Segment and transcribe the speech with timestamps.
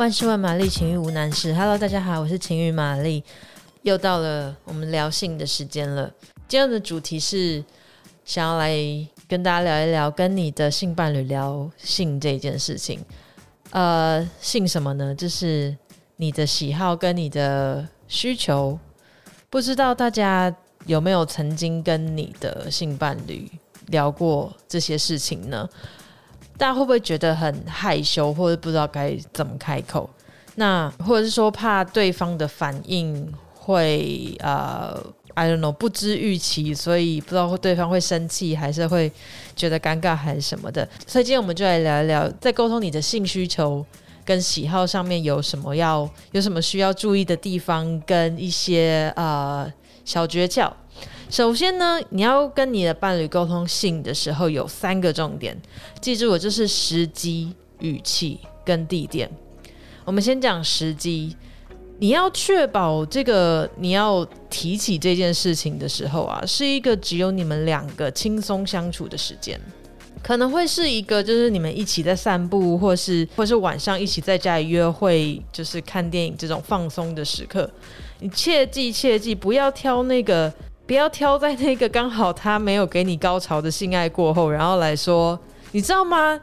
[0.00, 1.52] 万事万玛丽，情欲无难事。
[1.52, 3.22] Hello，大家好，我是情欲玛丽，
[3.82, 6.10] 又到了我们聊性的时间了。
[6.48, 7.62] 今天的主题是
[8.24, 8.74] 想要来
[9.28, 12.98] 跟大家聊一聊，跟你的性伴侣聊性这件事情。
[13.72, 15.14] 呃，性什么呢？
[15.14, 15.76] 就是
[16.16, 18.78] 你的喜好跟你的需求。
[19.50, 23.52] 不知道大家有没有曾经跟你的性伴侣
[23.88, 25.68] 聊过这些事情呢？
[26.60, 30.10] 大家会不会觉得很害羞，或者不知道该怎么开口？
[30.56, 34.94] 那或者是说怕对方的反应会呃
[35.32, 39.10] ，I don't know，不知预期，所以不知道对方会生气，还是会
[39.56, 40.86] 觉得尴尬，还是什么的。
[41.06, 43.82] 所以今天我们就来聊一聊，在沟通你的性需求
[44.22, 49.72] 跟喜好上面有什么要有什么需要注意的地方，跟一些呃
[50.04, 50.70] 小诀窍。
[51.30, 55.56] 首先呢，你要跟你的伴侣沟通性的时候，有三个重点，
[56.00, 59.30] 记住我就是时机、语气跟地点。
[60.04, 61.36] 我们先讲时机，
[62.00, 69.60] 你要确保这个你要提起这件事情的时候啊，是一个只有你们两个轻松相处的时间，
[70.24, 77.70] 可能会是一个就是你们一起在散步，或是或是晚上一起在家里约会，就是看电影这种放松的时刻。
[78.18, 80.52] 你切记切记，不要挑那个。
[80.90, 85.38] 不要挑在那个刚好他没有给你高潮的性爱过后，然后来说，
[85.70, 86.36] 你知道吗？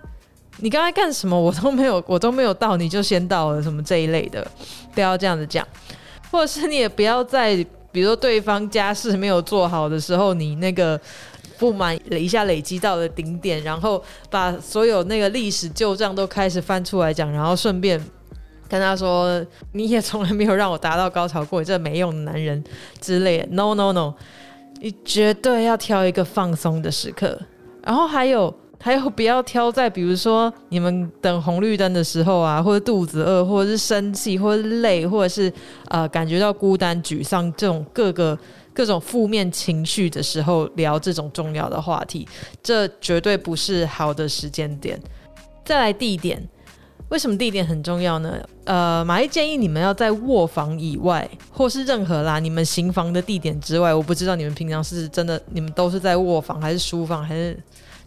[0.59, 1.37] 你刚才干什么？
[1.37, 4.49] 我都没有，我都没有到，你就先到了，什么这一类的，
[4.93, 5.67] 不要这样子讲。
[6.31, 7.57] 或者是你也不要在，
[7.91, 10.97] 比如说对方家事没有做好的时候，你那个
[11.57, 18.01] 不满一下累积到了顶点，然后把所有那个历史旧账都开始翻出来讲，然后顺便。
[18.69, 22.63] 跟他说，你也从来没有让我达到高潮过，你这没用的男人
[22.99, 23.47] 之类的。
[23.51, 24.13] No No No，
[24.81, 27.39] 你绝对要挑一个放松的时刻。
[27.83, 35.51] 然后还有还有，不要挑在比如说你们等红绿灯的时候啊，或者肚子饿，或者是生气，或者是累，或者是
[35.89, 38.37] 呃感觉到孤单、沮丧这种各个
[38.73, 42.27] 各种负面情绪的时候聊这种重要的话题，
[42.61, 44.99] 这绝对不是好的时间点。
[45.63, 46.47] 再来地点。
[47.09, 48.37] 为什么地点很重要呢？
[48.65, 53.93] 呃，玛丽建议你们要在卧房以外，或是任何啦，你们行房的地点之外。
[53.93, 57.57] 我不知道你们平常是真的，你们都是在卧房，还是书房，还是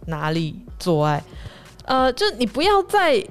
[0.05, 1.23] 哪里做爱？
[1.85, 3.23] 呃，就你不要在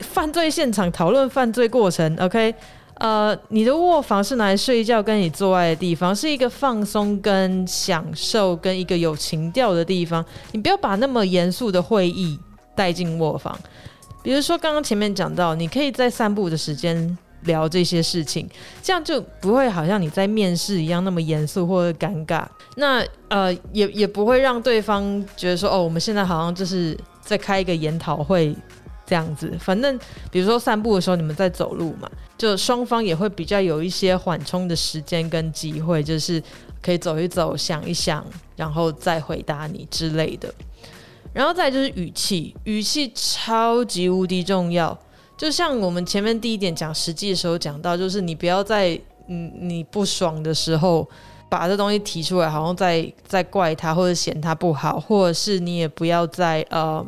[0.00, 2.54] 犯罪现场讨论犯罪过程，OK？
[2.96, 10.22] 呃，你的卧房是拿来睡觉跟你做爱的地方，是一个放松跟享受跟一个有情调的地方。
[10.52, 12.38] 你不要把那么严肃的会议
[12.76, 13.58] 带进卧房。
[14.24, 18.48] 比如说，刚刚前面讲到，你可以在散步的时间聊这些事情，
[18.82, 22.46] 这样就不会好像你在面试一样那么严肃或者尴尬。
[22.76, 28.56] 那呃，也也不会让对方觉得说，哦，我们现在好像就是在开一个研讨会
[29.04, 29.52] 这样子。
[29.60, 29.98] 反正
[30.30, 36.42] 比如说散步的时候，你们在走路嘛，就双方也会比较有一些缓冲的时间跟机会，就是
[36.80, 38.24] 可以走一走，想一想，
[38.56, 40.48] 然后再回答你之类的。
[41.34, 44.98] 然后再就是语气，语气超级无敌重要。
[45.36, 51.06] 就像我们前面第一点讲实际的时候讲到，就是你不要在嗯你不爽的时候
[51.50, 57.04] 把这东西提出来，好像在在怪他或者嫌他不好，或者是你也不要在呃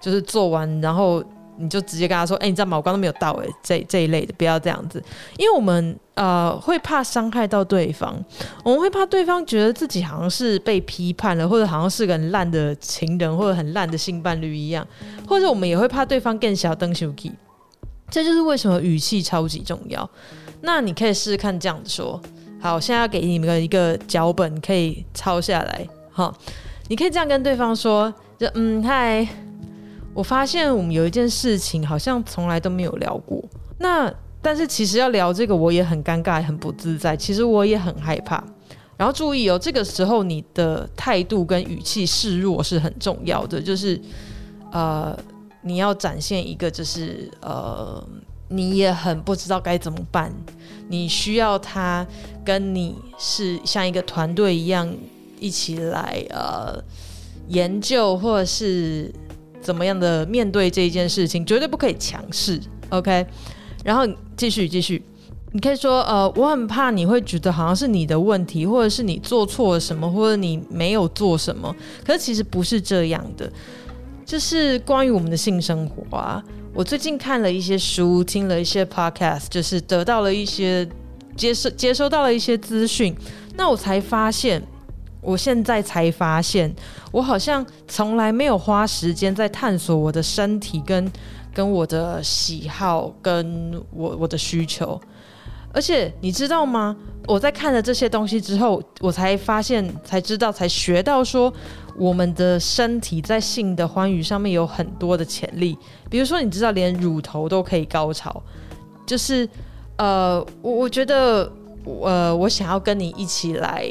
[0.00, 1.22] 就是做完然后。
[1.58, 2.76] 你就直接跟他说：“哎、你知道吗？
[2.76, 5.02] 我刚刚都没有到哎、这这一类的不要这样子，
[5.36, 8.16] 因为我们呃会怕伤害到对方，
[8.62, 14.86] 我们会怕对方觉得自己好像是被批判了，或者好像是个很烂的情人，或者很烂的性伴侣一样，
[15.26, 17.32] 或者我们也会怕对方更小灯羞气。
[18.10, 20.08] 这就是为什么语气超级重要。
[20.60, 22.20] 那你可以试试看这样子说。
[22.60, 25.86] 好，我现在要给你们一个脚本，可以抄下来。
[26.10, 26.34] 好，
[26.88, 29.26] 你可以这样跟对方说：就嗯，嗨。”
[30.18, 33.40] 我发现我们有一件事情好像从来都没有聊过，
[33.78, 34.12] 那
[34.42, 37.16] 但是其实要聊这个我也很尴尬，很不自在。
[37.16, 38.42] 其实我也很害怕。
[38.96, 44.00] 然后注意哦，这个时候你的态度跟语气示弱是很重要的，就是
[44.72, 45.16] 呃，
[45.62, 48.04] 你要展现一个就是呃，
[48.48, 50.34] 你也很不知道该怎么办，
[50.88, 52.04] 你需要他
[52.44, 54.92] 跟你是像一个团队一样
[55.38, 56.76] 一起来呃
[57.46, 59.14] 研究或者是。
[59.60, 62.60] 怎么样的面对这一件事情，绝对不可以强势
[62.90, 63.26] ，OK？
[63.84, 64.06] 然后
[64.36, 65.02] 继续继续，
[65.52, 71.74] 你可以说，呃，我很怕你会觉得好像是你的问题，或者是你做错了什么，或者你没有做什么，
[72.04, 73.50] 可是其实不是这样的。
[74.24, 76.42] 就是关于我们的性生活啊，
[76.74, 80.86] 我最近看了一些书，听了一些 podcast，就是得到了一些
[81.36, 83.14] 接收接收到了一些资讯，
[83.56, 84.62] 那我才发现。
[85.20, 86.74] 我现在才发现，
[87.10, 91.10] 我好像从来没有花时间在探索我的身体跟
[91.52, 95.00] 跟我的喜好跟我我的需求。
[95.70, 96.96] 而且你知道吗？
[97.26, 101.52] 我在看了这些东西之后，我才发现，才知道，才学到说，
[101.94, 105.76] 我们的身体在性的欢愉上面有很多的潜力。
[106.08, 108.42] 比如说，你知道，连乳头都可以高潮，
[109.06, 109.46] 就是
[109.96, 111.52] 呃，我我觉得，
[112.02, 113.86] 呃，我想要跟你一起来。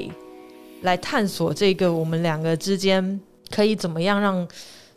[0.81, 3.19] 来探索这个我们两个之间
[3.49, 4.47] 可以怎么样让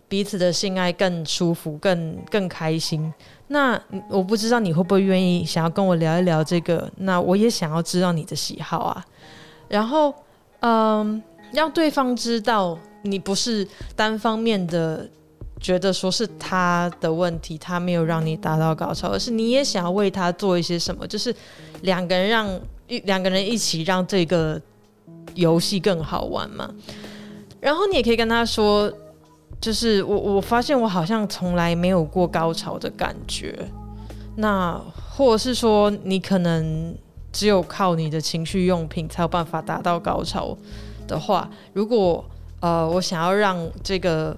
[0.09, 3.13] 彼此的性爱更舒服、更更开心。
[3.49, 6.91] 那我不知道你会不会愿意想要跟我聊一聊这个？
[6.99, 9.05] 那我也想要知道你的喜好啊。
[9.69, 10.13] 然后，
[10.61, 11.23] 嗯，
[11.53, 15.09] 让对方知道你不是单方面的
[15.61, 21.35] 觉得说是他的问题，他没有让你达到高潮，而是你也想要为他做一些什么，就是
[21.83, 24.61] 两个人让一两个人一起让这个。
[25.35, 26.73] 游戏更好玩嘛？
[27.61, 28.93] 然后你也可以跟他说，
[29.61, 33.59] 就是我我发现我好像从来没有过高潮的感觉。
[34.37, 34.81] 那
[35.11, 36.95] 或者是说，你可能
[37.33, 40.57] 只有靠你的情绪用品才有办法达到高潮
[41.07, 42.25] 的话，如果
[42.61, 44.37] 呃，我想要让这个。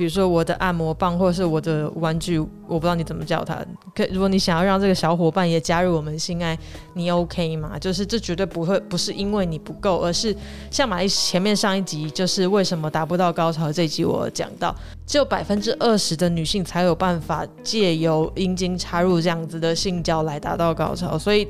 [0.00, 3.54] 比如说我的按摩棒，或者是我的玩具，我不知道你怎么叫它。
[3.94, 6.58] 可如果你想要让这个小伙伴也加入我们性爱，
[6.94, 7.78] 你 OK 吗？
[7.78, 10.34] 就是这绝对不会，不是因为你不够，而是
[10.70, 14.74] 像玛丽前面上一集，就是为什么达不到高潮这一集我讲到，
[15.06, 21.46] 只有百分之二十的女性才有办法借由阴茎插入这样子的性交来达到高潮，所以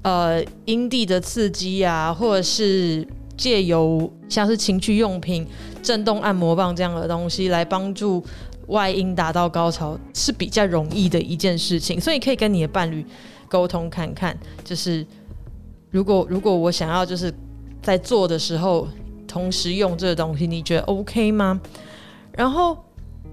[0.00, 5.46] 呃，阴蒂的刺激啊，或者是借由像是情趣用品。
[5.82, 8.24] 震动按摩棒这样的东西来帮助
[8.68, 13.04] 外阴达到高潮是比较容易的一件事情，所以可以跟你的伴侣
[13.48, 14.34] 沟通看看，
[14.64, 15.06] 就是
[15.90, 17.32] 如果如果我想要就是
[17.82, 18.88] 在做的时候
[19.28, 21.60] 同时用这个东西，你觉得 OK 吗？
[22.32, 22.83] 然后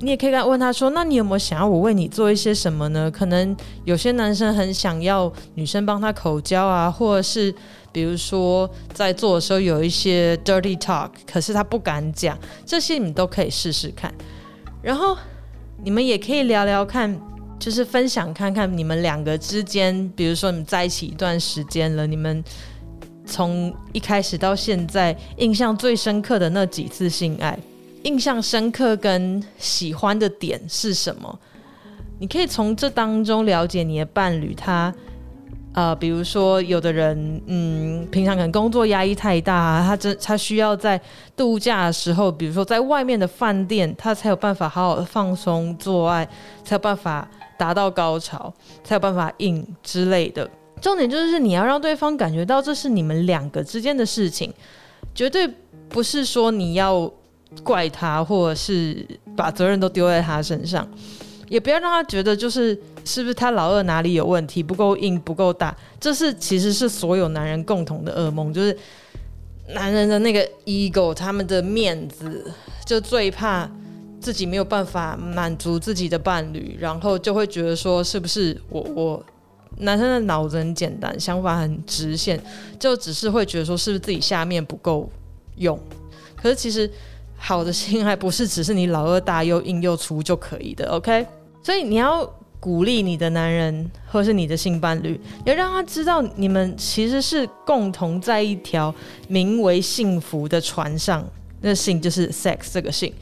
[0.02, 3.10] 你也可以跟问他说，那你有没有想要我为你做一些什么呢？
[3.10, 3.56] 可能
[3.86, 7.54] 有些男生很想要女生帮他口交啊，或者是。
[7.94, 14.10] 比如说，在做的时候有一些 dirty talk，可是他不敢讲，这些你都可以试试看。
[14.82, 15.18] 然后
[15.84, 17.20] 你们也可以聊聊看，
[17.60, 22.42] 就是分享看看你们两个之间，比如说你们在一起一段时间了，你们
[23.26, 27.60] 从一开始到现在，印象最深刻的那几次性爱，
[28.04, 31.40] 印象深刻跟喜欢的点是什么？
[32.20, 34.94] 你可以从这当中了解你的伴侣他。
[35.74, 41.00] 呃，比如说，有的人，嗯，平常可能工作压力太大，他真他需要在
[41.34, 46.28] 度假的时候，比如说在外面的饭店，他才有办法好好的放松做爱，
[46.66, 47.26] 才有办法
[47.58, 50.50] 达到高潮，才有办法硬之类的。
[50.82, 54.54] 重点就是你要让对方感觉到这是你们两个之间的事情，
[55.16, 55.48] 绝对
[55.88, 57.10] 不是说你要
[57.64, 59.06] 怪他，或者是
[59.36, 60.88] 把责任都丢在他身上。
[61.50, 62.70] 也不要让他觉得就是
[63.04, 68.78] 是不是他老二哪里有问题，不够硬不够大，这是其实是所有男人共同的噩梦，就是
[69.74, 72.50] 男人的那个 ego，他们的面子
[72.86, 73.70] 就最怕
[74.22, 79.26] 自己没有办法满足自己的伴侣，然后就会觉得说是不是我我
[79.80, 82.42] 男生的脑子很简单，想法很直线，
[82.80, 85.10] 就只是会觉得说是不是自己下面不够
[85.58, 85.78] 用，
[86.38, 86.90] 可是其实
[87.44, 91.26] 好的性爱不是只是你老二大又硬又粗就可以的，OK？
[91.64, 92.24] 所以你要
[92.60, 98.94] 鼓励你的男人，或是你的性伴侣，要让他知道你们其实是共同在一条
[99.28, 101.28] 名为幸福的船上。
[101.64, 103.14] 那性就是 sex 这个性，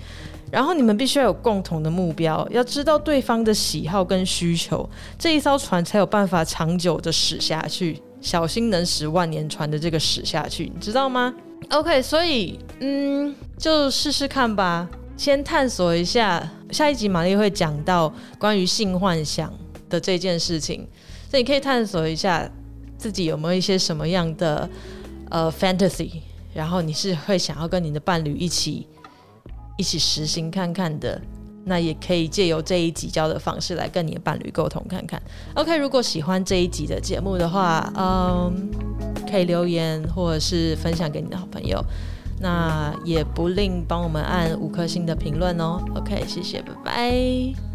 [0.50, 8.02] 然后你们必须要有共同的目标，要知道对方的喜好跟需求，这一艘船才有办法长久的驶下去。
[8.22, 11.34] 小心能驶万年船的这个驶下去，你知道吗
[11.70, 14.90] ？OK，所以嗯，就试试看吧。
[15.18, 19.54] 先探索一下，下一集玛丽会讲到关于性幻想
[19.90, 20.88] 的这件事情，
[21.30, 22.50] 所以你可以探索一下
[22.98, 24.70] 自己有没有一些什么样的
[25.30, 26.22] 呃 fantasy，
[26.54, 28.88] 然后你是会想要跟你的伴侣一起
[29.78, 31.22] 一起实行看看的，
[31.66, 35.22] 那也可以借由这一集教的方式来跟你的伴侣沟通看看。
[35.56, 38.72] OK，如果喜欢这一集的节目的话，嗯，
[39.30, 41.84] 可以留言或者是分享给你的好朋友。
[42.42, 45.84] 那也不吝帮我们按五颗星的评论哦。
[45.96, 47.69] OK，谢谢，拜拜。